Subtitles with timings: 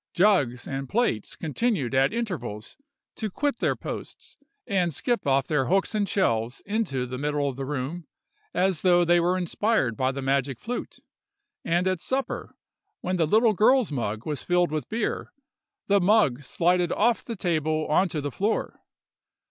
[0.15, 2.75] Jugs and plates continued at intervals
[3.17, 4.35] to quit their posts,
[4.65, 8.07] and skip off their hooks and shelves into the middle of the room,
[8.51, 11.01] as though they were inspired by the magic flute,
[11.63, 12.55] and at supper,
[13.01, 15.31] when the little girl's mug was filled with beer,
[15.85, 18.79] the mug slided off the table on to the floor.